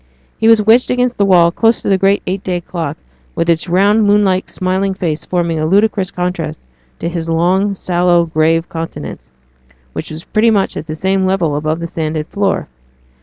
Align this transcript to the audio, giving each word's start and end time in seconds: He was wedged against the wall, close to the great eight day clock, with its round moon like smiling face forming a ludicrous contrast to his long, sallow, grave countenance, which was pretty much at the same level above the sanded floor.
He 0.39 0.47
was 0.47 0.63
wedged 0.63 0.89
against 0.89 1.19
the 1.19 1.25
wall, 1.25 1.51
close 1.51 1.83
to 1.83 1.87
the 1.87 1.97
great 1.99 2.23
eight 2.25 2.43
day 2.43 2.59
clock, 2.59 2.97
with 3.35 3.51
its 3.51 3.69
round 3.69 4.03
moon 4.03 4.25
like 4.25 4.49
smiling 4.49 4.95
face 4.95 5.25
forming 5.25 5.59
a 5.59 5.65
ludicrous 5.67 6.09
contrast 6.09 6.57
to 6.97 7.07
his 7.07 7.29
long, 7.29 7.75
sallow, 7.75 8.25
grave 8.25 8.67
countenance, 8.67 9.29
which 9.93 10.09
was 10.09 10.23
pretty 10.23 10.49
much 10.49 10.75
at 10.75 10.87
the 10.87 10.95
same 10.95 11.27
level 11.27 11.55
above 11.55 11.79
the 11.79 11.85
sanded 11.85 12.25
floor. 12.29 12.67